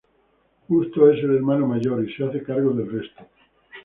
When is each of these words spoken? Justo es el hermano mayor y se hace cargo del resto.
Justo 0.67 1.11
es 1.11 1.23
el 1.23 1.35
hermano 1.35 1.67
mayor 1.67 2.03
y 2.03 2.11
se 2.15 2.23
hace 2.25 2.41
cargo 2.41 2.71
del 2.71 2.91
resto. 2.91 3.23